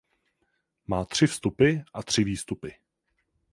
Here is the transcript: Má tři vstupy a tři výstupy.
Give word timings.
Má 0.87 1.05
tři 1.05 1.27
vstupy 1.27 1.75
a 1.93 2.03
tři 2.03 2.23
výstupy. 2.23 2.75